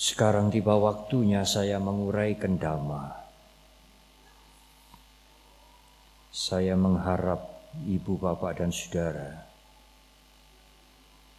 [0.00, 3.20] Sekarang tiba waktunya saya menguraikan dhamma.
[6.32, 9.44] Saya mengharap ibu, bapak, dan saudara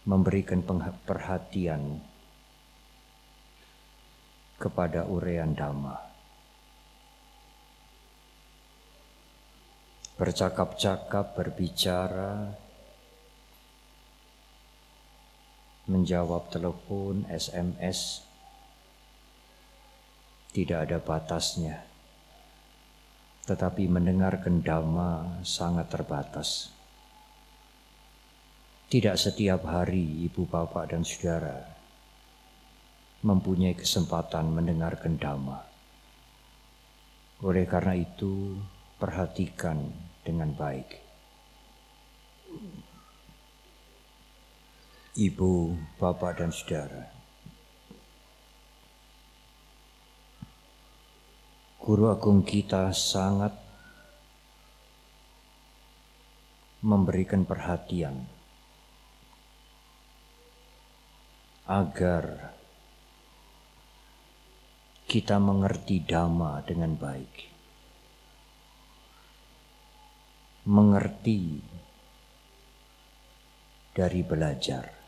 [0.06, 0.62] memberikan
[1.10, 2.06] perhatian
[4.62, 5.98] kepada urean dhamma.
[10.22, 12.54] Bercakap-cakap, berbicara,
[15.90, 18.30] menjawab telepon, SMS,
[20.52, 21.84] tidak ada batasnya.
[23.48, 26.72] Tetapi mendengarkan dhamma sangat terbatas.
[28.92, 31.82] Tidak setiap hari ibu bapak dan saudara
[33.22, 35.62] mempunyai kesempatan mendengarkan dhamma.
[37.46, 38.58] Oleh karena itu,
[38.98, 39.78] perhatikan
[40.26, 40.90] dengan baik.
[45.18, 45.54] Ibu,
[46.02, 47.10] bapak, dan saudara,
[51.92, 53.52] Guru Agung kita sangat
[56.80, 58.32] memberikan perhatian
[61.68, 62.56] agar
[65.04, 67.52] kita mengerti dhamma dengan baik.
[70.72, 71.60] Mengerti
[73.92, 75.01] dari belajar.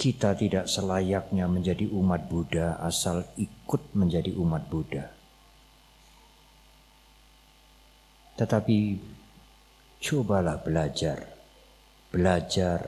[0.00, 5.12] Kita tidak selayaknya menjadi umat Buddha asal ikut menjadi umat Buddha.
[8.40, 8.96] Tetapi
[10.00, 11.20] cobalah belajar,
[12.08, 12.80] belajar,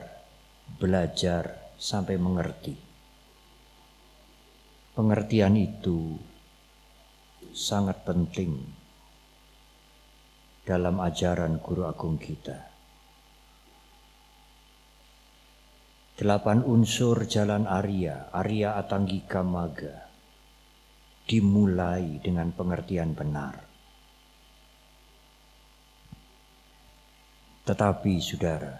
[0.81, 2.73] belajar sampai mengerti.
[4.97, 6.17] Pengertian itu
[7.53, 8.57] sangat penting
[10.65, 12.72] dalam ajaran Guru Agung kita.
[16.13, 20.13] Delapan unsur jalan Arya, Arya Atanggika Maga,
[21.25, 23.65] dimulai dengan pengertian benar.
[27.65, 28.77] Tetapi saudara,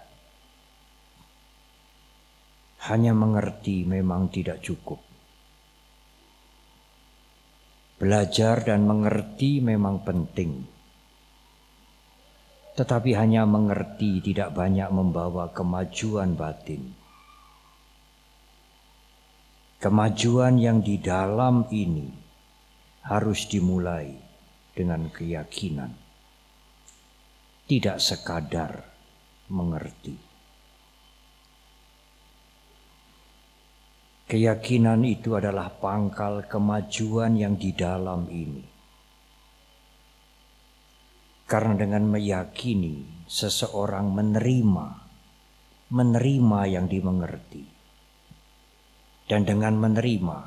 [2.86, 5.02] hanya mengerti memang tidak cukup.
[7.98, 10.70] Belajar dan mengerti memang penting.
[12.78, 17.02] Tetapi hanya mengerti tidak banyak membawa kemajuan batin.
[19.84, 22.08] Kemajuan yang di dalam ini
[23.04, 24.16] harus dimulai
[24.72, 25.92] dengan keyakinan,
[27.68, 28.80] tidak sekadar
[29.52, 30.16] mengerti.
[34.24, 38.64] Keyakinan itu adalah pangkal kemajuan yang di dalam ini.
[41.44, 44.86] Karena dengan meyakini seseorang menerima,
[45.92, 47.73] menerima yang dimengerti
[49.24, 50.38] dan dengan menerima,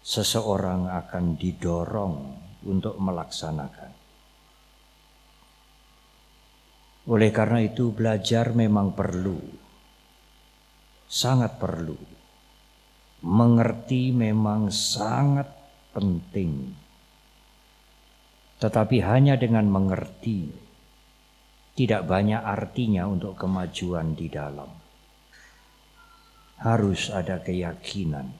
[0.00, 2.16] seseorang akan didorong
[2.64, 3.92] untuk melaksanakan.
[7.08, 9.40] Oleh karena itu, belajar memang perlu,
[11.08, 11.96] sangat perlu.
[13.18, 15.50] Mengerti memang sangat
[15.90, 16.70] penting,
[18.62, 20.54] tetapi hanya dengan mengerti
[21.74, 24.70] tidak banyak artinya untuk kemajuan di dalam
[26.58, 28.34] harus ada keyakinan.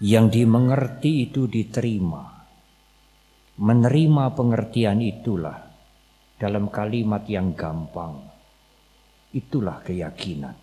[0.00, 2.40] Yang dimengerti itu diterima.
[3.60, 5.60] Menerima pengertian itulah
[6.40, 8.24] dalam kalimat yang gampang.
[9.36, 10.56] Itulah keyakinan.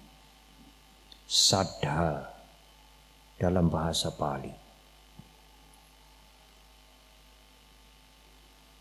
[1.30, 2.26] Sadha
[3.38, 4.66] dalam bahasa Pali.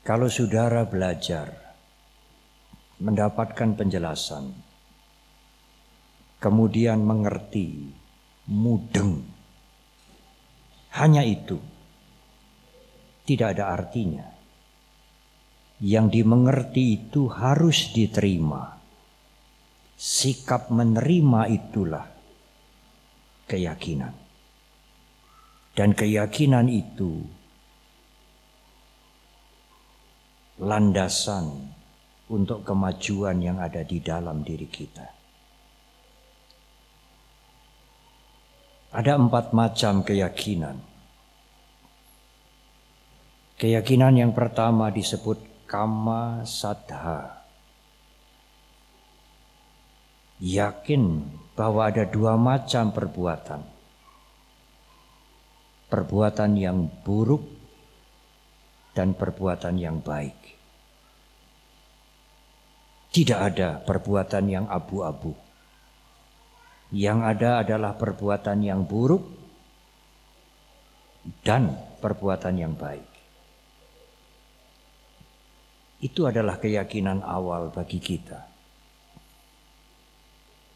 [0.00, 1.50] Kalau saudara belajar
[3.02, 4.65] mendapatkan penjelasan
[6.40, 7.92] kemudian mengerti,
[8.48, 9.24] mudeng.
[10.96, 11.60] Hanya itu.
[13.26, 14.24] Tidak ada artinya.
[15.82, 18.80] Yang dimengerti itu harus diterima.
[19.96, 22.06] Sikap menerima itulah
[23.50, 24.14] keyakinan.
[25.76, 27.20] Dan keyakinan itu
[30.56, 31.76] landasan
[32.32, 35.15] untuk kemajuan yang ada di dalam diri kita.
[38.94, 40.78] Ada empat macam keyakinan.
[43.56, 47.40] Keyakinan yang pertama disebut kama sadha.
[50.36, 51.24] Yakin
[51.56, 53.64] bahwa ada dua macam perbuatan.
[55.88, 57.48] Perbuatan yang buruk
[58.92, 60.36] dan perbuatan yang baik.
[63.16, 65.45] Tidak ada perbuatan yang abu-abu.
[66.94, 69.26] Yang ada adalah perbuatan yang buruk
[71.42, 73.10] dan perbuatan yang baik.
[75.98, 78.46] Itu adalah keyakinan awal bagi kita.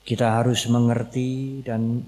[0.00, 2.02] Kita harus mengerti dan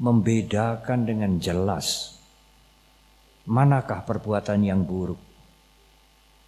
[0.00, 2.16] membedakan dengan jelas
[3.46, 5.20] manakah perbuatan yang buruk,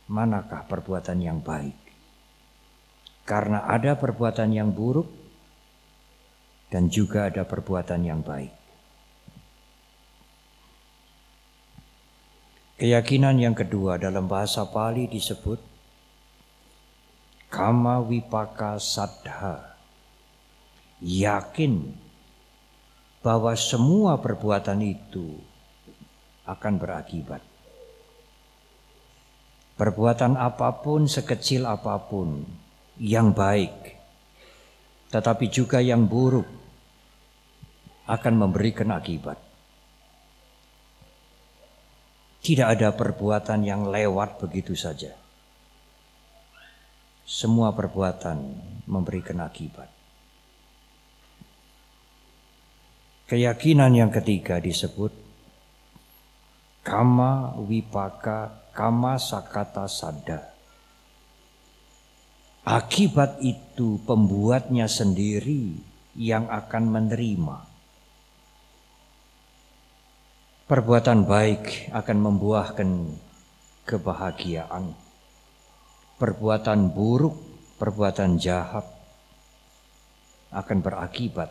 [0.09, 1.77] manakah perbuatan yang baik.
[3.23, 5.22] Karena ada perbuatan yang buruk
[6.73, 8.49] dan juga ada perbuatan yang baik.
[12.81, 15.61] Keyakinan yang kedua dalam bahasa Pali disebut
[17.53, 19.77] kama wipaka sadha.
[21.05, 21.93] Yakin
[23.21, 25.37] bahwa semua perbuatan itu
[26.49, 27.45] akan berakibat.
[29.77, 32.47] Perbuatan apa pun sekecil apa pun
[32.97, 34.01] yang baik
[35.13, 36.62] tetapi juga yang buruk
[38.07, 39.39] akan memberikan akibat.
[42.43, 45.15] Tidak ada perbuatan yang lewat begitu saja.
[47.23, 48.39] Semua perbuatan
[48.91, 49.87] memberikan akibat.
[53.31, 55.15] Keyakinan yang ketiga disebut
[56.83, 60.53] kama wipaka kama sakata sada.
[62.63, 65.79] Akibat itu pembuatnya sendiri
[66.15, 67.72] yang akan menerima.
[70.62, 72.91] Perbuatan baik akan membuahkan
[73.82, 74.94] kebahagiaan.
[76.23, 77.35] Perbuatan buruk,
[77.82, 78.87] perbuatan jahat
[80.55, 81.50] akan berakibat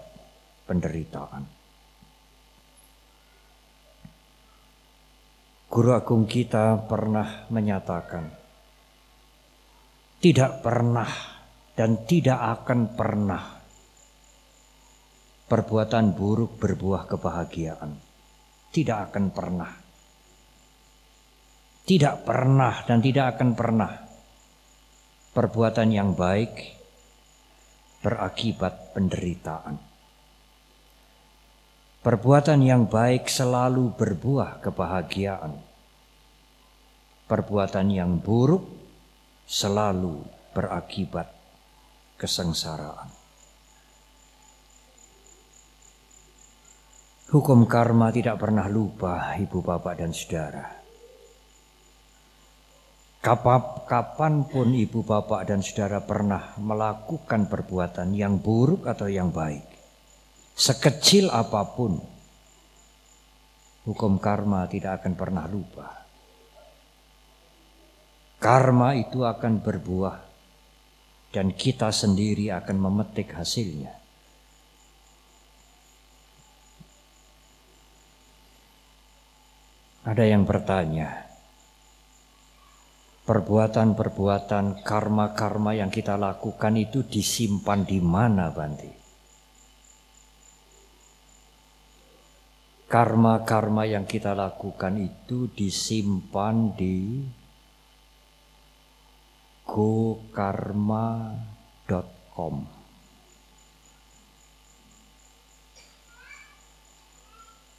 [0.63, 1.43] penderitaan.
[5.67, 8.31] Guru agung kita pernah menyatakan,
[10.23, 11.11] tidak pernah
[11.75, 13.43] dan tidak akan pernah
[15.51, 18.10] perbuatan buruk berbuah kebahagiaan
[18.71, 19.71] tidak akan pernah.
[21.83, 23.91] Tidak pernah dan tidak akan pernah
[25.35, 26.51] perbuatan yang baik
[27.99, 29.75] berakibat penderitaan.
[32.01, 35.53] Perbuatan yang baik selalu berbuah kebahagiaan.
[37.29, 38.65] Perbuatan yang buruk
[39.45, 40.25] selalu
[40.55, 41.29] berakibat
[42.17, 43.20] kesengsaraan.
[47.31, 50.67] Hukum karma tidak pernah lupa ibu bapak dan saudara.
[53.23, 59.63] Kapan pun ibu bapak dan saudara pernah melakukan perbuatan yang buruk atau yang baik.
[60.59, 62.03] Sekecil apa pun.
[63.87, 65.87] Hukum karma tidak akan pernah lupa.
[68.43, 70.17] Karma itu akan berbuah.
[71.31, 74.00] Dan kita sendiri akan memetik hasilnya.
[80.01, 81.29] Ada yang bertanya,
[83.29, 88.89] perbuatan-perbuatan karma-karma yang kita lakukan itu disimpan di mana Banti?
[92.89, 97.21] Karma-karma yang kita lakukan itu disimpan di
[99.69, 101.13] gokarma.com.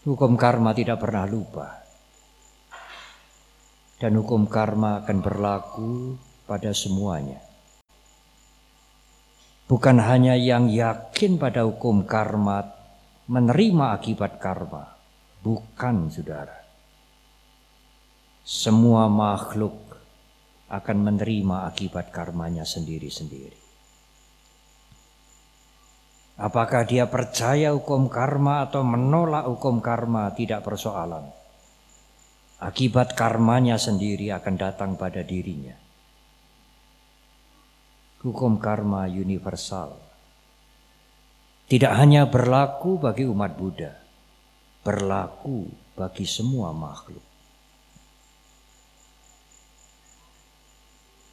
[0.07, 1.83] Hukum karma tidak pernah lupa
[4.03, 7.39] dan hukum karma akan berlaku pada semuanya.
[9.71, 12.67] Bukan hanya yang yakin pada hukum karma
[13.31, 14.99] menerima akibat karma,
[15.47, 16.59] bukan saudara.
[18.43, 19.79] Semua makhluk
[20.67, 23.63] akan menerima akibat karmanya sendiri-sendiri.
[26.43, 31.42] Apakah dia percaya hukum karma atau menolak hukum karma tidak persoalan.
[32.63, 35.75] Akibat karmanya sendiri akan datang pada dirinya.
[38.23, 39.99] Hukum karma universal.
[41.67, 43.99] Tidak hanya berlaku bagi umat Buddha,
[44.87, 45.67] berlaku
[45.99, 47.27] bagi semua makhluk.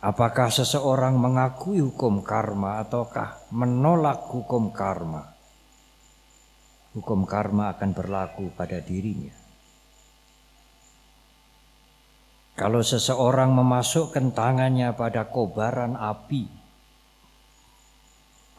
[0.01, 5.29] Apakah seseorang mengakui hukum karma ataukah menolak hukum karma?
[6.98, 9.38] Hukum karma akan berlaku pada dirinya.
[12.59, 16.43] Kalau seseorang memasukkan tangannya pada kobaran api,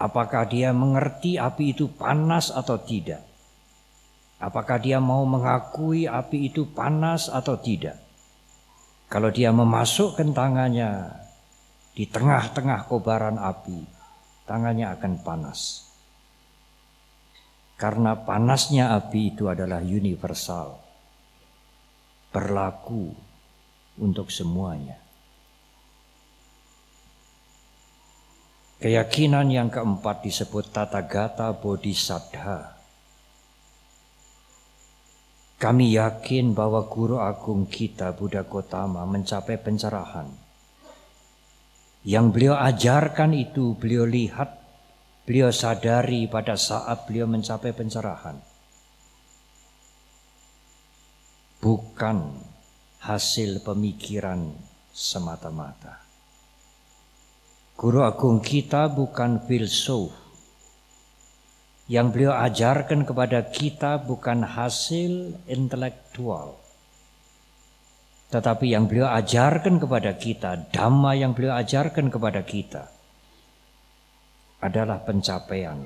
[0.00, 3.21] apakah dia mengerti api itu panas atau tidak?
[4.40, 8.00] Apakah dia mau mengakui api itu panas atau tidak?
[9.12, 11.12] Kalau dia memasukkan tangannya
[11.92, 13.85] di tengah-tengah kobaran api,
[14.49, 15.92] tangannya akan panas.
[17.76, 20.80] Karena panasnya api itu adalah universal.
[22.33, 23.28] Berlaku
[24.00, 24.97] untuk semuanya.
[28.80, 32.80] Keyakinan yang keempat disebut tata gata bodhisattva.
[35.61, 40.33] Kami yakin bahwa guru agung kita Buddha Gotama mencapai pencerahan.
[42.09, 44.57] Yang beliau ajarkan itu beliau lihat
[45.28, 48.40] beliau sadari pada saat beliau mencapai pencerahan.
[51.61, 52.16] Bukan
[53.00, 54.52] hasil pemikiran
[54.92, 56.04] semata-mata.
[57.80, 60.12] Guru agung kita bukan filsuf.
[61.90, 66.61] Yang beliau ajarkan kepada kita bukan hasil intelektual.
[68.30, 72.87] Tetapi yang beliau ajarkan kepada kita, dhamma yang beliau ajarkan kepada kita,
[74.62, 75.83] adalah pencapaian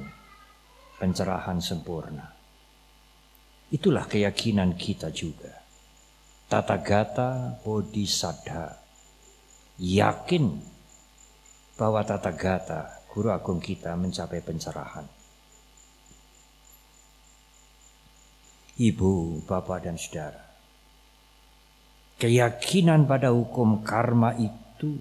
[1.00, 2.28] pencerahan sempurna.
[3.72, 5.63] Itulah keyakinan kita juga.
[6.54, 8.78] Tata gata bodhisattva.
[9.82, 10.54] Yakin
[11.74, 15.02] bahwa tata gata guru agung kita mencapai pencerahan.
[18.78, 20.46] Ibu, bapak dan saudara.
[22.22, 24.94] Keyakinan pada hukum karma itu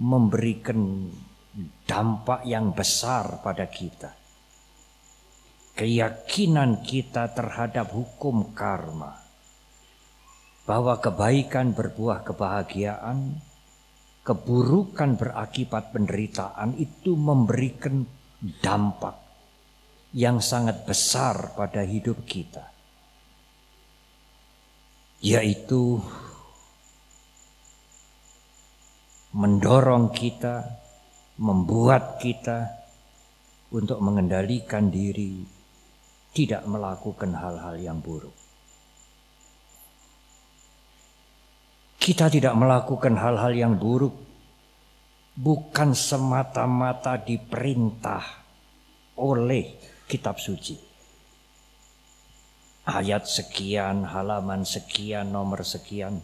[0.00, 1.12] memberikan
[1.84, 4.08] dampak yang besar pada kita.
[5.76, 9.25] Keyakinan kita terhadap hukum karma
[10.66, 13.38] bahwa kebaikan berbuah kebahagiaan,
[14.26, 18.02] keburukan berakibat penderitaan itu memberikan
[18.58, 19.14] dampak
[20.10, 22.66] yang sangat besar pada hidup kita,
[25.22, 26.02] yaitu
[29.30, 30.66] mendorong kita
[31.38, 32.74] membuat kita
[33.70, 35.44] untuk mengendalikan diri
[36.32, 38.45] tidak melakukan hal-hal yang buruk.
[42.06, 44.14] Kita tidak melakukan hal-hal yang buruk
[45.34, 48.22] bukan semata-mata diperintah
[49.18, 49.74] oleh
[50.06, 50.78] kitab suci.
[52.86, 56.22] Ayat sekian, halaman sekian, nomor sekian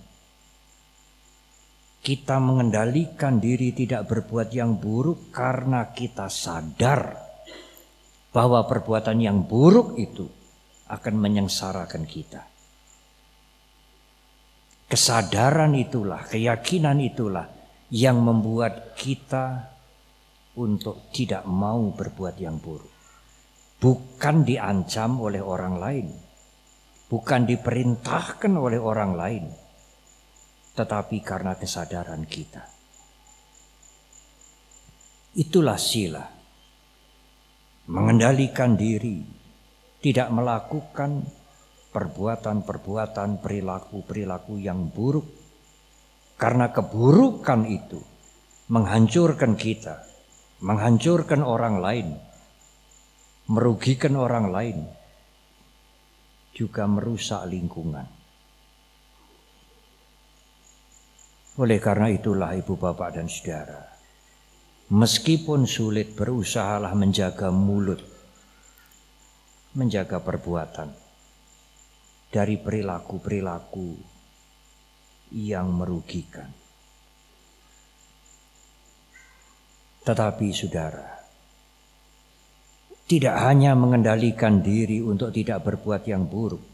[2.03, 7.15] kita mengendalikan diri tidak berbuat yang buruk karena kita sadar
[8.35, 10.27] bahwa perbuatan yang buruk itu
[10.91, 12.52] akan menyengsarakan kita.
[14.93, 17.49] Kesadaran itulah, keyakinan itulah
[17.89, 19.73] yang membuat kita
[20.61, 22.93] untuk tidak mau berbuat yang buruk.
[23.81, 26.13] Bukan diancam oleh orang lain,
[27.09, 29.45] bukan diperintahkan oleh orang lain,
[30.77, 32.69] tetapi karena kesadaran kita.
[35.41, 36.25] Itulah sila.
[37.89, 39.25] Mengendalikan diri,
[40.05, 41.25] tidak melakukan
[41.93, 45.29] perbuatan-perbuatan perilaku-perilaku yang buruk.
[46.41, 48.01] Karena keburukan itu
[48.73, 50.03] menghancurkan kita,
[50.65, 52.09] menghancurkan orang lain,
[53.47, 54.79] merugikan orang lain,
[56.57, 58.09] juga merusak lingkungan.
[61.61, 63.93] Oleh karena itulah ibu bapak dan saudara,
[64.89, 68.01] meskipun sulit berusahalah menjaga mulut,
[69.77, 71.02] menjaga perbuatan
[72.33, 73.91] dari perilaku-perilaku
[75.37, 76.49] yang merugikan.
[80.03, 81.13] Tetapi saudara,
[83.07, 86.65] tidak hanya mengendalikan diri untuk tidak berbuat yang buruk,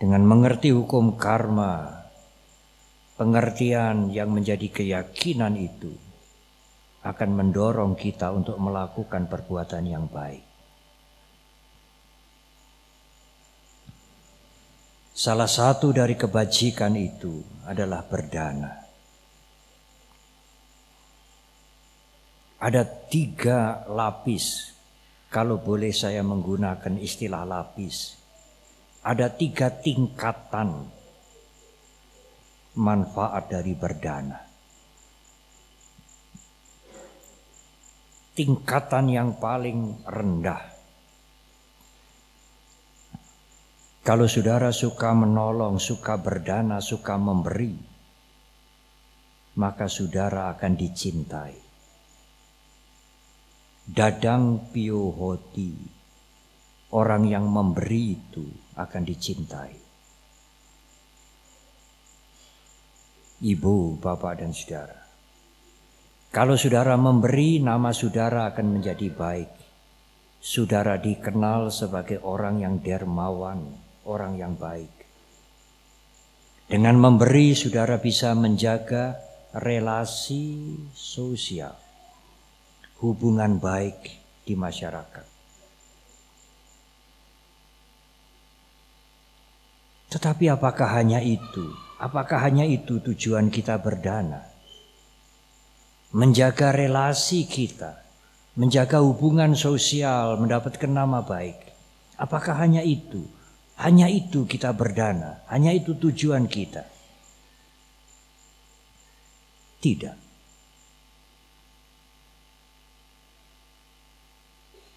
[0.00, 2.02] dengan mengerti hukum karma,
[3.14, 5.94] pengertian yang menjadi keyakinan itu
[7.06, 10.51] akan mendorong kita untuk melakukan perbuatan yang baik.
[15.12, 18.72] Salah satu dari kebajikan itu adalah berdana.
[22.62, 24.72] Ada tiga lapis,
[25.28, 28.22] kalau boleh saya menggunakan istilah lapis
[29.02, 30.86] ada tiga tingkatan
[32.78, 34.38] manfaat dari berdana.
[38.32, 40.71] Tingkatan yang paling rendah.
[44.02, 47.78] Kalau saudara suka menolong, suka berdana, suka memberi,
[49.62, 51.54] maka saudara akan dicintai.
[53.86, 55.70] Dadang hoti,
[56.90, 58.42] orang yang memberi itu
[58.74, 59.74] akan dicintai.
[63.42, 64.98] Ibu, bapak, dan saudara.
[66.34, 69.50] Kalau saudara memberi, nama saudara akan menjadi baik.
[70.42, 74.90] saudara dikenal sebagai orang yang dermawan, orang yang baik.
[76.66, 79.20] Dengan memberi, saudara bisa menjaga
[79.52, 81.76] relasi sosial,
[83.04, 83.98] hubungan baik
[84.48, 85.26] di masyarakat.
[90.12, 91.72] Tetapi apakah hanya itu?
[92.00, 94.44] Apakah hanya itu tujuan kita berdana?
[96.12, 98.00] Menjaga relasi kita,
[98.56, 101.56] menjaga hubungan sosial, mendapatkan nama baik.
[102.20, 103.24] Apakah hanya itu?
[103.82, 106.86] Hanya itu kita berdana, hanya itu tujuan kita.
[109.82, 110.16] Tidak.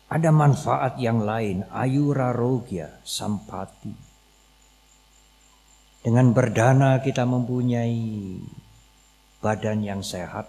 [0.05, 3.89] Ada manfaat yang lain, ayura rogya, sampati.
[6.05, 8.37] Dengan berdana kita mempunyai
[9.41, 10.45] badan yang sehat,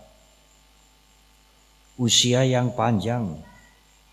[1.97, 3.40] usia yang panjang,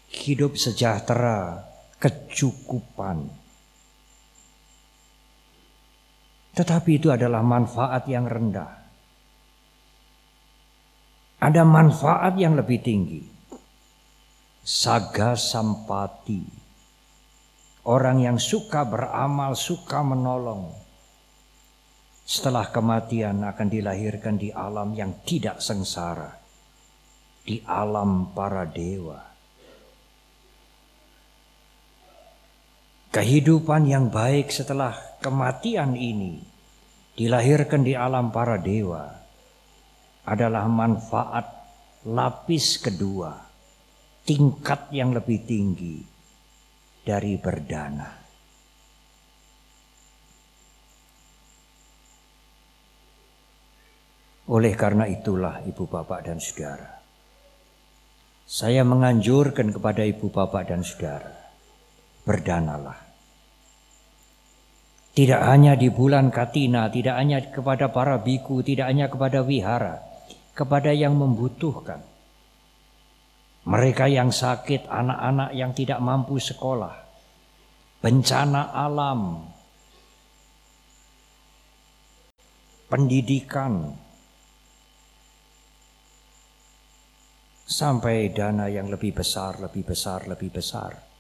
[0.08, 1.68] hidup sejahtera,
[2.00, 3.43] kecukupan.
[6.54, 8.72] Tetapi itu adalah manfaat yang rendah.
[11.42, 13.24] Ada manfaat yang lebih tinggi.
[14.64, 16.64] Saga sampati.
[17.84, 20.72] Orang yang suka beramal, suka menolong.
[22.24, 26.44] Setelah kematian akan dilahirkan di alam yang tidak sengsara
[27.44, 29.33] di alam para dewa.
[33.14, 36.42] Kehidupan yang baik setelah kematian ini
[37.14, 39.06] dilahirkan di alam para dewa
[40.26, 41.46] adalah manfaat
[42.10, 43.38] lapis kedua,
[44.26, 46.02] tingkat yang lebih tinggi
[47.06, 48.10] dari berdana.
[54.50, 56.98] Oleh karena itulah ibu bapak dan saudara.
[58.50, 61.30] Saya menganjurkan kepada ibu bapak dan saudara,
[62.26, 63.03] berdanalah.
[65.14, 70.02] Tidak hanya di bulan Katina, tidak hanya kepada para biku, tidak hanya kepada wihara,
[70.58, 72.02] kepada yang membutuhkan.
[73.70, 76.98] Mereka yang sakit, anak-anak yang tidak mampu sekolah,
[78.02, 79.54] bencana alam,
[82.90, 83.94] pendidikan,
[87.70, 91.13] sampai dana yang lebih besar, lebih besar, lebih besar.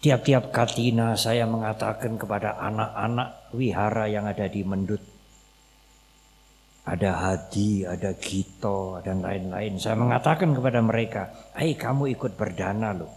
[0.00, 5.04] Tiap-tiap katina saya mengatakan kepada anak-anak wihara yang ada di Mendut.
[6.88, 9.76] Ada Hadi, ada Gito, dan lain-lain.
[9.76, 13.12] Saya mengatakan kepada mereka, Hai kamu ikut berdana loh.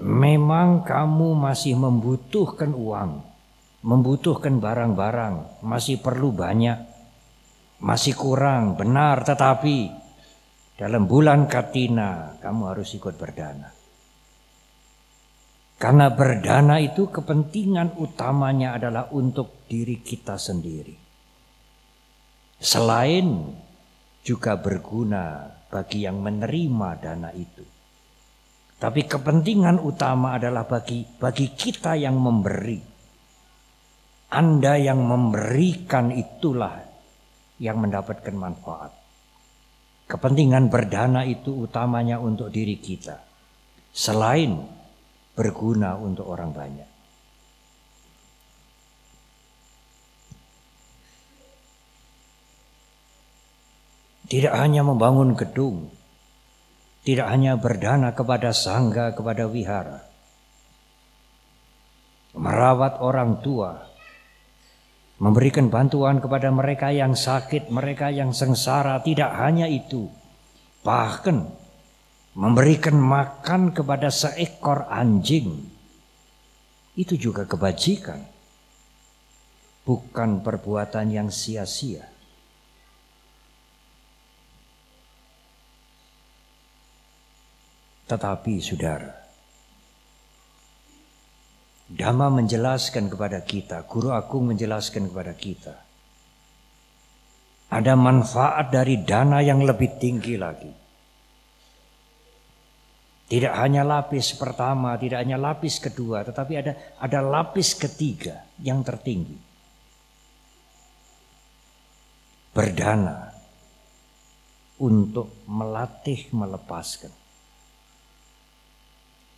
[0.00, 3.36] Memang kamu masih membutuhkan uang
[3.86, 6.74] membutuhkan barang-barang, masih perlu banyak,
[7.78, 9.94] masih kurang, benar, tetapi
[10.76, 13.72] dalam bulan Katina kamu harus ikut berdana.
[15.76, 20.96] Karena berdana itu kepentingan utamanya adalah untuk diri kita sendiri.
[22.56, 23.52] Selain
[24.24, 27.64] juga berguna bagi yang menerima dana itu.
[28.76, 32.80] Tapi kepentingan utama adalah bagi bagi kita yang memberi.
[34.32, 36.84] Anda yang memberikan itulah
[37.60, 39.05] yang mendapatkan manfaat.
[40.06, 43.18] Kepentingan berdana itu utamanya untuk diri kita.
[43.90, 44.54] Selain
[45.34, 46.90] berguna untuk orang banyak.
[54.26, 55.86] Tidak hanya membangun gedung,
[57.06, 60.02] tidak hanya berdana kepada sangga, kepada wihara,
[62.34, 63.86] merawat orang tua,
[65.16, 70.08] memberikan bantuan kepada mereka yang sakit, mereka yang sengsara, tidak hanya itu.
[70.84, 71.36] Bahkan
[72.36, 75.64] memberikan makan kepada seekor anjing.
[76.96, 78.20] Itu juga kebajikan.
[79.86, 82.04] Bukan perbuatan yang sia-sia.
[88.06, 89.25] Tetapi saudara,
[91.86, 95.74] Dhamma menjelaskan kepada kita, Guru Agung menjelaskan kepada kita.
[97.70, 100.70] Ada manfaat dari dana yang lebih tinggi lagi.
[103.26, 106.72] Tidak hanya lapis pertama, tidak hanya lapis kedua, tetapi ada
[107.02, 109.34] ada lapis ketiga yang tertinggi.
[112.54, 113.34] Berdana
[114.78, 117.10] untuk melatih melepaskan.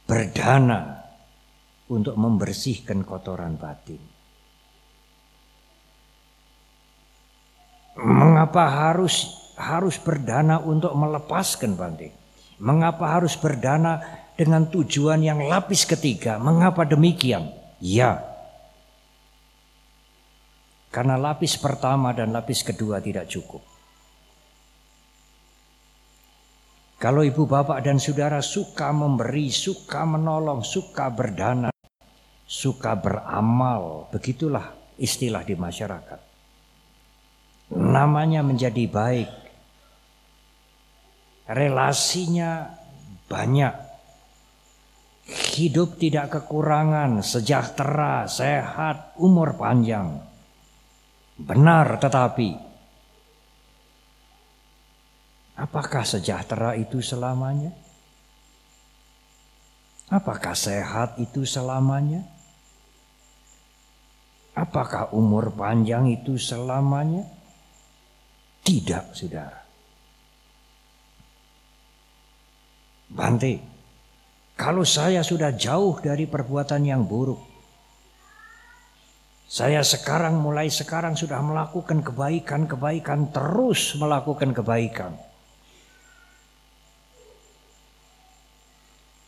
[0.04, 1.07] Berdana
[1.88, 4.00] untuk membersihkan kotoran batin.
[7.98, 12.14] Mengapa harus harus berdana untuk melepaskan Bante?
[12.62, 13.98] Mengapa harus berdana
[14.38, 16.38] dengan tujuan yang lapis ketiga?
[16.38, 17.50] Mengapa demikian?
[17.82, 18.22] Ya,
[20.88, 23.60] karena lapis pertama dan lapis kedua tidak cukup.
[26.98, 31.70] Kalau ibu bapak dan saudara suka memberi, suka menolong, suka berdana,
[32.48, 36.20] suka beramal, begitulah istilah di masyarakat.
[37.76, 39.30] Namanya menjadi baik.
[41.52, 42.72] Relasinya
[43.28, 43.74] banyak.
[45.28, 50.24] Hidup tidak kekurangan, sejahtera, sehat, umur panjang.
[51.36, 52.68] Benar tetapi
[55.58, 57.74] Apakah sejahtera itu selamanya?
[60.06, 62.22] Apakah sehat itu selamanya?
[64.58, 67.22] Apakah umur panjang itu selamanya?
[68.66, 69.62] Tidak, saudara.
[73.06, 73.54] Bante,
[74.58, 77.38] kalau saya sudah jauh dari perbuatan yang buruk,
[79.46, 85.14] saya sekarang mulai sekarang sudah melakukan kebaikan-kebaikan, terus melakukan kebaikan.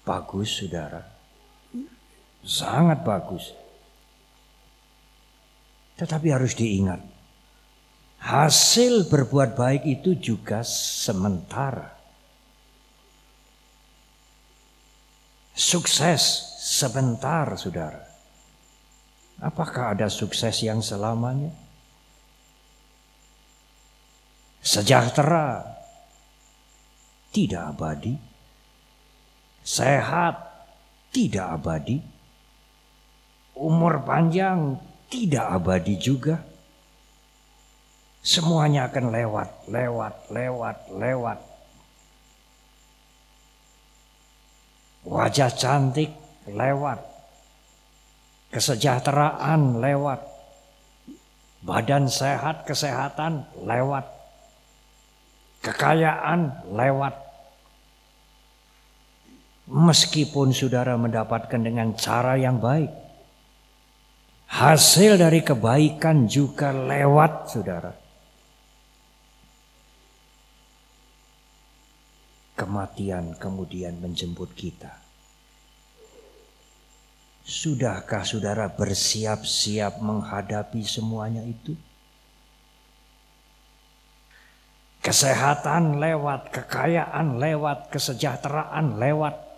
[0.03, 1.07] Bagus saudara.
[2.43, 3.60] Sangat bagus.
[6.01, 7.05] Tetapi harus diingat.
[8.21, 11.93] Hasil berbuat baik itu juga sementara.
[15.53, 16.25] Sukses
[16.57, 18.01] sebentar saudara.
[19.45, 21.53] Apakah ada sukses yang selamanya?
[24.61, 25.65] Sejahtera
[27.33, 28.31] tidak abadi
[29.71, 30.35] sehat
[31.11, 31.99] tidak abadi,
[33.59, 34.79] umur panjang
[35.11, 36.39] tidak abadi juga.
[38.23, 41.39] Semuanya akan lewat, lewat, lewat, lewat.
[45.09, 46.13] Wajah cantik
[46.47, 47.01] lewat.
[48.55, 50.21] Kesejahteraan lewat.
[51.61, 54.05] Badan sehat, kesehatan lewat.
[55.61, 57.31] Kekayaan lewat
[59.71, 62.91] Meskipun saudara mendapatkan dengan cara yang baik.
[64.51, 67.95] Hasil dari kebaikan juga lewat saudara.
[72.59, 74.91] Kematian kemudian menjemput kita.
[77.47, 81.73] Sudahkah saudara bersiap-siap menghadapi semuanya itu?
[85.01, 89.50] Kesehatan lewat, kekayaan lewat, kesejahteraan lewat.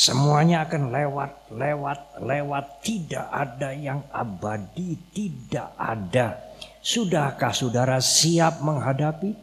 [0.00, 2.64] Semuanya akan lewat, lewat, lewat.
[2.80, 6.40] Tidak ada yang abadi, tidak ada.
[6.80, 9.36] Sudahkah saudara siap menghadapi?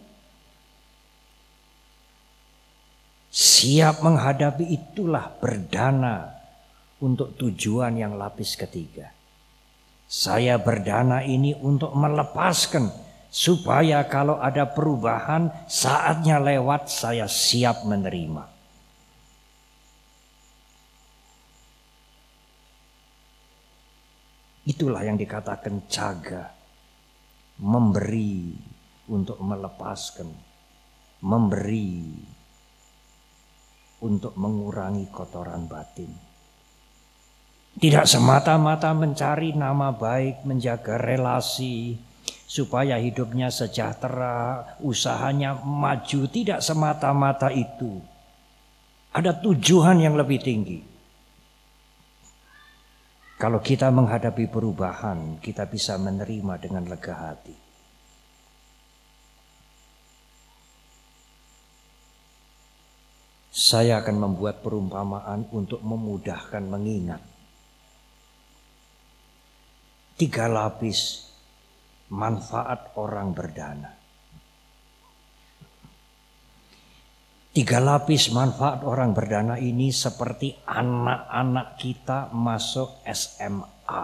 [3.29, 6.33] Siap menghadapi itulah berdana
[7.05, 9.13] untuk tujuan yang lapis ketiga.
[10.09, 12.89] Saya berdana ini untuk melepaskan
[13.29, 18.56] supaya kalau ada perubahan saatnya lewat saya siap menerima.
[24.67, 26.51] Itulah yang dikatakan jaga.
[27.63, 28.51] Memberi
[29.07, 30.27] untuk melepaskan.
[31.23, 32.03] Memberi
[34.03, 36.11] untuk mengurangi kotoran batin.
[37.77, 41.97] Tidak semata-mata mencari nama baik, menjaga relasi,
[42.49, 46.25] supaya hidupnya sejahtera, usahanya maju.
[46.25, 48.01] Tidak semata-mata itu.
[49.13, 50.96] Ada tujuan yang lebih tinggi.
[53.37, 57.53] Kalau kita menghadapi perubahan, kita bisa menerima dengan lega hati.
[63.53, 67.21] Saya akan membuat perumpamaan untuk memudahkan mengingat.
[70.17, 71.29] Tiga lapis
[72.09, 73.96] manfaat orang berdana.
[77.57, 84.03] Tiga lapis manfaat orang berdana ini seperti anak-anak kita masuk SMA.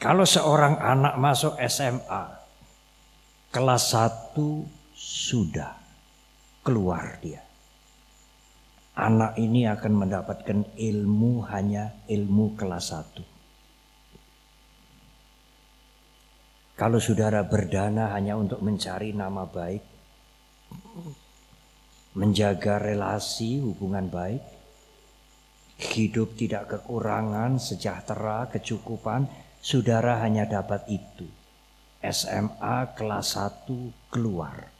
[0.00, 2.22] Kalau seorang anak masuk SMA,
[3.52, 4.64] kelas satu
[4.96, 5.76] sudah
[6.64, 7.44] keluar dia.
[8.96, 13.39] Anak ini akan mendapatkan ilmu hanya ilmu kelas satu.
[16.80, 19.84] Kalau saudara berdana hanya untuk mencari nama baik,
[22.16, 24.40] menjaga relasi hubungan baik,
[25.76, 29.28] hidup tidak kekurangan, sejahtera, kecukupan,
[29.60, 31.28] saudara hanya dapat itu.
[32.00, 34.72] SMA kelas 1 keluar.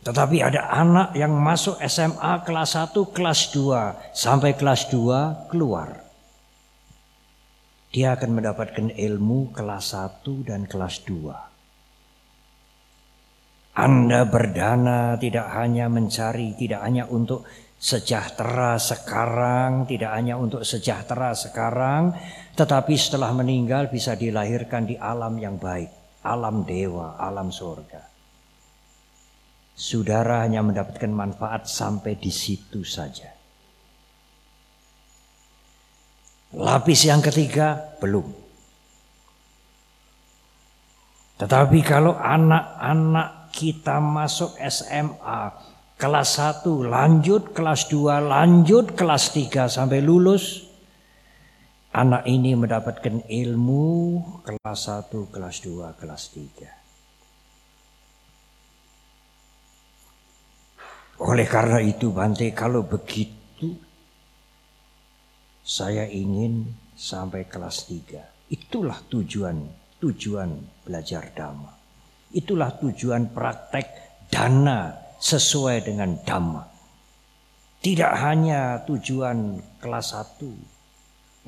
[0.00, 6.03] Tetapi ada anak yang masuk SMA kelas 1, kelas 2, sampai kelas 2 keluar.
[7.94, 13.78] Dia akan mendapatkan ilmu kelas 1 dan kelas 2.
[13.78, 17.46] Anda berdana tidak hanya mencari, tidak hanya untuk
[17.78, 22.18] sejahtera sekarang, tidak hanya untuk sejahtera sekarang,
[22.58, 25.90] tetapi setelah meninggal bisa dilahirkan di alam yang baik,
[26.26, 28.02] alam dewa, alam surga.
[29.74, 33.33] Saudara hanya mendapatkan manfaat sampai di situ saja.
[36.54, 38.30] Lapis yang ketiga belum.
[41.34, 45.50] Tetapi kalau anak-anak kita masuk SMA,
[45.98, 50.70] kelas 1 lanjut, kelas 2 lanjut, kelas 3 sampai lulus,
[51.90, 56.70] anak ini mendapatkan ilmu kelas 1, kelas 2, kelas 3.
[61.22, 63.43] Oleh karena itu Bante kalau begitu
[65.64, 68.52] saya ingin sampai kelas 3.
[68.52, 69.64] Itulah tujuan
[70.04, 70.52] tujuan
[70.84, 71.72] belajar dhamma.
[72.36, 73.86] Itulah tujuan praktek
[74.28, 76.68] dana sesuai dengan dhamma.
[77.80, 80.52] Tidak hanya tujuan kelas satu,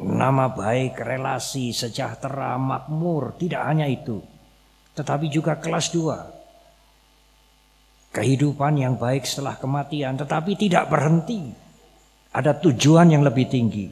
[0.00, 4.20] nama baik, relasi, sejahtera, makmur, tidak hanya itu.
[4.96, 6.28] Tetapi juga kelas dua,
[8.12, 11.52] kehidupan yang baik setelah kematian, tetapi tidak berhenti.
[12.36, 13.88] Ada tujuan yang lebih tinggi,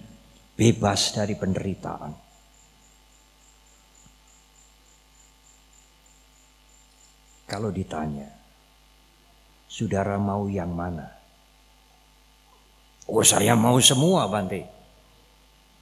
[0.55, 2.13] bebas dari penderitaan.
[7.45, 8.31] Kalau ditanya,
[9.69, 11.07] saudara mau yang mana?
[13.05, 14.75] Oh saya mau semua Bante.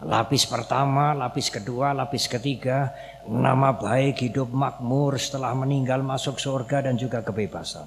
[0.03, 2.91] Lapis pertama, lapis kedua, lapis ketiga,
[3.23, 7.87] nama baik, hidup makmur setelah meninggal masuk surga dan juga kebebasan.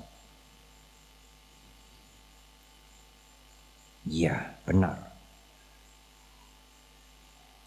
[4.07, 5.04] Ya, benar.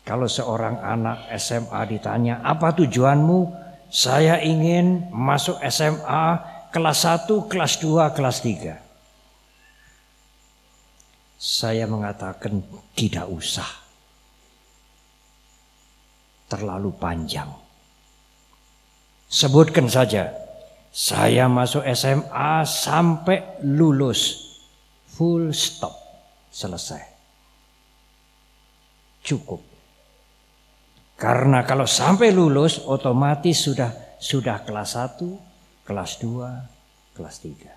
[0.08, 3.68] Kalau seorang anak SMA ditanya, apa tujuanmu?
[3.92, 6.40] Saya ingin masuk SMA
[6.72, 8.80] kelas 1, kelas 2, kelas 3.
[11.36, 12.64] Saya mengatakan
[12.96, 13.68] tidak usah.
[16.48, 17.52] Terlalu panjang.
[19.28, 20.32] Sebutkan saja.
[20.88, 24.56] Saya masuk SMA sampai lulus.
[25.20, 25.92] Full stop.
[26.48, 27.04] Selesai.
[29.20, 29.77] Cukup.
[31.18, 33.90] Karena kalau sampai lulus otomatis sudah
[34.22, 35.18] sudah kelas 1,
[35.82, 37.74] kelas 2, kelas 3.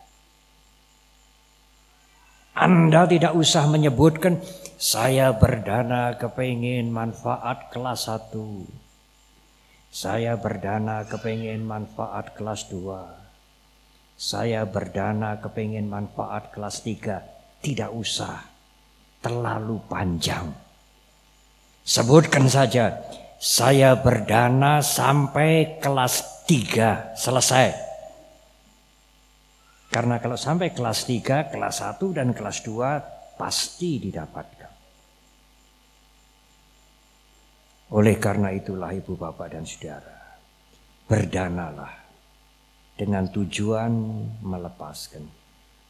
[2.62, 4.38] Anda tidak usah menyebutkan
[4.77, 8.30] saya berdana kepingin manfaat kelas 1.
[9.89, 14.21] Saya berdana kepingin manfaat kelas 2.
[14.21, 17.58] Saya berdana kepingin manfaat kelas 3.
[17.58, 18.38] Tidak usah.
[19.17, 20.54] Terlalu panjang.
[21.82, 22.93] Sebutkan saja
[23.41, 27.73] saya berdana sampai kelas 3 selesai.
[29.89, 34.69] Karena kalau sampai kelas 3, kelas 1 dan kelas 2 pasti didapatkan.
[37.97, 40.38] Oleh karena itulah ibu bapak dan saudara.
[41.10, 41.97] Berdanalah
[42.93, 43.91] dengan tujuan
[44.45, 45.25] melepaskan.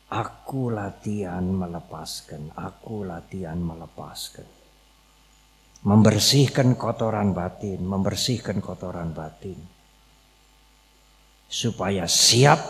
[0.07, 4.60] Aku latihan melepaskan, aku latihan melepaskan
[5.81, 9.57] membersihkan kotoran batin, membersihkan kotoran batin,
[11.49, 12.61] supaya siap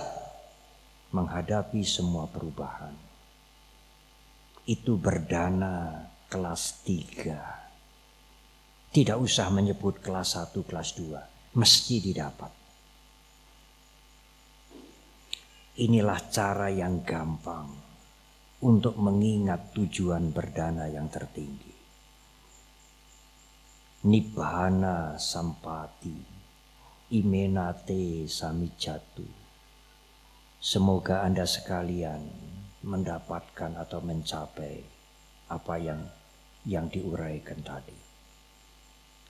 [1.11, 2.95] menghadapi semua perubahan.
[4.63, 7.67] Itu berdana kelas tiga.
[8.91, 11.23] Tidak usah menyebut kelas satu, kelas dua,
[11.55, 12.51] mesti didapat.
[15.79, 17.71] Inilah cara yang gampang
[18.67, 21.70] untuk mengingat tujuan berdana yang tertinggi.
[24.01, 26.17] Nibbana Sampati
[27.13, 29.29] Imenate Samijatu
[30.57, 32.25] Semoga Anda sekalian
[32.81, 34.81] mendapatkan atau mencapai
[35.53, 36.01] apa yang
[36.65, 37.93] yang diuraikan tadi.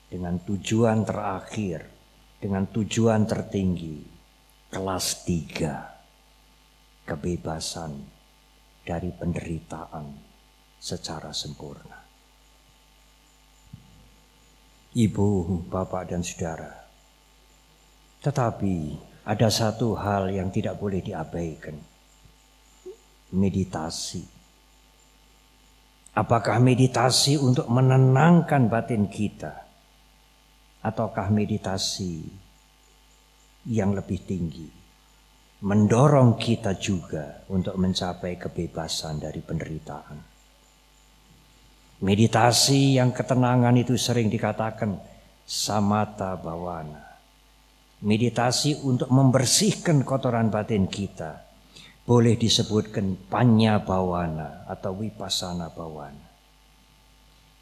[0.08, 1.84] Dengan tujuan terakhir,
[2.40, 4.00] dengan tujuan tertinggi,
[4.72, 6.00] kelas tiga,
[7.04, 7.92] kebebasan
[8.88, 10.16] dari penderitaan
[10.80, 12.01] secara sempurna
[14.92, 16.72] ibu, bapak, dan saudara.
[18.22, 18.76] Tetapi
[19.26, 21.76] ada satu hal yang tidak boleh diabaikan.
[23.32, 24.24] Meditasi.
[26.12, 29.64] Apakah meditasi untuk menenangkan batin kita?
[30.84, 32.28] Ataukah meditasi
[33.72, 34.68] yang lebih tinggi?
[35.62, 40.31] Mendorong kita juga untuk mencapai kebebasan dari penderitaan.
[42.02, 44.98] Meditasi yang ketenangan itu sering dikatakan
[45.46, 47.14] samata bawana.
[48.02, 51.46] Meditasi untuk membersihkan kotoran batin kita
[52.02, 56.26] boleh disebutkan panya bawana atau wipasana bawana.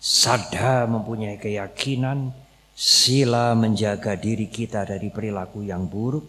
[0.01, 2.33] Sada mempunyai keyakinan
[2.73, 6.25] sila menjaga diri kita dari perilaku yang buruk.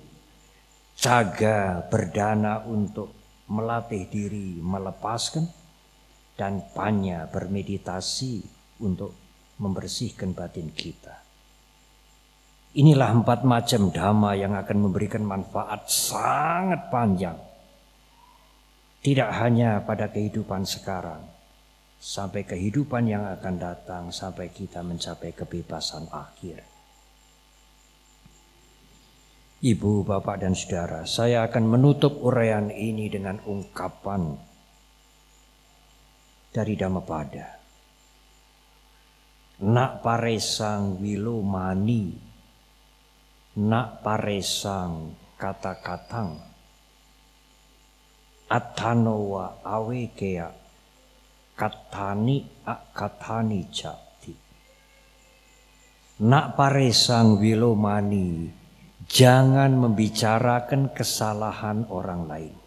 [1.00, 3.16] Jaga berdana untuk
[3.48, 5.61] melatih diri melepaskan.
[6.36, 8.42] Dan panya bermeditasi
[8.82, 9.14] untuk
[9.62, 11.22] membersihkan batin kita.
[12.72, 17.36] Inilah empat macam dhamma yang akan memberikan manfaat sangat panjang
[19.02, 21.26] tidak hanya pada kehidupan sekarang,
[21.98, 26.62] sampai kehidupan yang akan datang, sampai kita mencapai kebebasan akhir.
[29.66, 34.38] Ibu, bapak, dan saudara, saya akan menutup uraian ini dengan ungkapan
[36.52, 37.48] dari Dhammapada.
[39.62, 42.12] Nak paresang wilumani,
[43.64, 46.36] nak paresang kata-katang,
[48.52, 50.52] atanowa awekea
[51.56, 54.34] katani akatani jati.
[56.22, 58.50] Nak paresang wilomani,
[59.10, 62.61] jangan membicarakan kesalahan orang lain.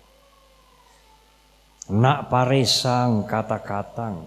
[1.85, 4.25] Nak paresang kata-katang,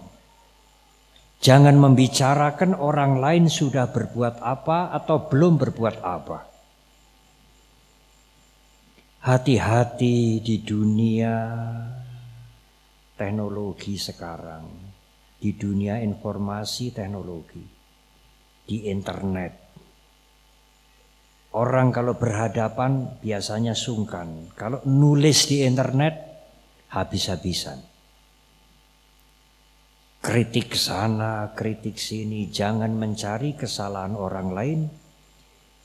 [1.42, 6.46] jangan membicarakan orang lain sudah berbuat apa atau belum berbuat apa.
[9.26, 11.34] Hati-hati di dunia
[13.18, 14.70] teknologi sekarang,
[15.42, 17.66] di dunia informasi teknologi,
[18.70, 19.66] di internet.
[21.58, 24.54] Orang kalau berhadapan biasanya sungkan.
[24.54, 26.27] Kalau nulis di internet
[26.92, 27.80] habis-habisan.
[30.24, 34.80] Kritik sana, kritik sini, jangan mencari kesalahan orang lain,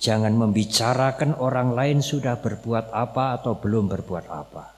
[0.02, 4.74] Jangan membicarakan orang lain sudah berbuat apa atau belum berbuat apa.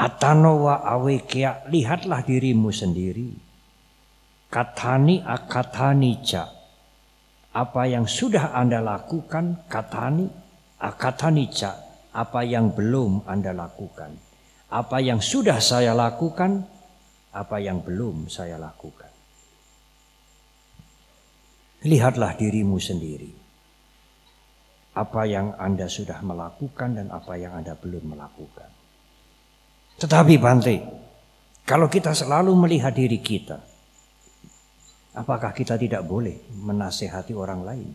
[0.00, 3.28] Atanowa awekia, lihatlah dirimu sendiri.
[4.48, 6.48] Katani akatani ja.
[7.52, 10.32] Apa yang sudah Anda lakukan, katani
[10.80, 11.76] akatani ja.
[12.16, 14.16] Apa yang belum Anda lakukan.
[14.74, 16.66] Apa yang sudah saya lakukan,
[17.30, 19.10] apa yang belum saya lakukan.
[21.86, 23.44] Lihatlah dirimu sendiri
[24.94, 28.70] apa yang Anda sudah melakukan dan apa yang Anda belum melakukan.
[29.98, 30.76] Tetapi Bante,
[31.66, 33.58] kalau kita selalu melihat diri kita,
[35.18, 37.90] apakah kita tidak boleh menasehati orang lain?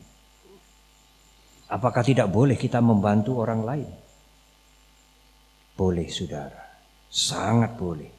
[1.69, 3.89] Apakah tidak boleh kita membantu orang lain?
[5.79, 6.68] Boleh, saudara,
[7.09, 8.13] sangat boleh.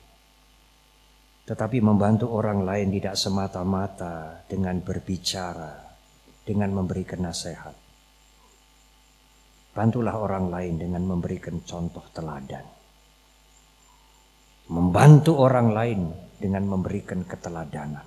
[1.47, 5.73] Tetapi membantu orang lain tidak semata-mata dengan berbicara,
[6.47, 7.75] dengan memberikan nasihat.
[9.71, 12.67] Bantulah orang lain dengan memberikan contoh teladan.
[14.71, 16.01] Membantu orang lain
[16.39, 18.07] dengan memberikan keteladanan.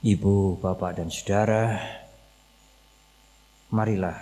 [0.00, 1.76] Ibu, bapak, dan saudara,
[3.70, 4.16] marilah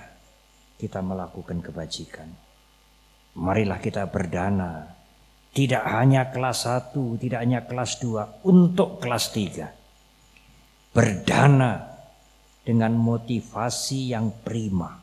[0.77, 2.48] kita melakukan kebajikan.
[3.39, 4.99] Marilah kita berdana.
[5.55, 10.95] Tidak hanya kelas 1, tidak hanya kelas 2, untuk kelas 3.
[10.95, 11.87] Berdana
[12.67, 14.99] dengan motivasi yang prima.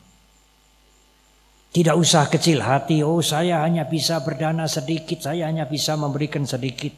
[1.72, 6.92] Tidak usah kecil hati, oh saya hanya bisa berdana sedikit, saya hanya bisa memberikan sedikit.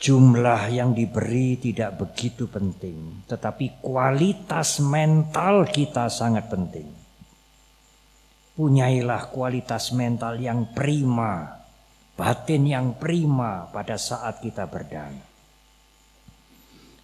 [0.00, 6.99] Jumlah yang diberi tidak begitu penting, tetapi kualitas mental kita sangat penting.
[8.60, 11.64] Punyailah kualitas mental yang prima,
[12.12, 15.24] batin yang prima pada saat kita berdana.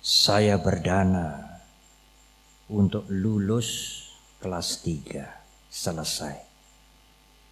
[0.05, 1.57] Saya berdana
[2.69, 4.05] untuk lulus
[4.37, 6.37] kelas 3 selesai.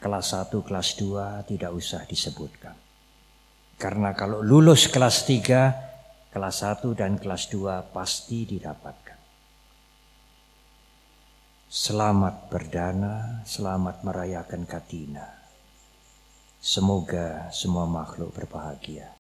[0.05, 2.77] Kelas 1, kelas 2 tidak usah disebutkan.
[3.81, 9.04] Karena kalau lulus kelas 3, kelas 1 dan kelas 2 pasti didapatkan.
[11.75, 15.27] Selamat berdana, selamat merayakan Katina.
[16.63, 19.19] Semoga semua makhluk berbahagia.